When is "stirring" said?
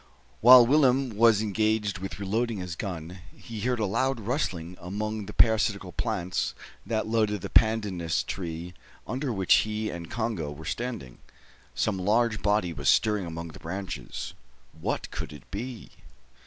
12.89-13.27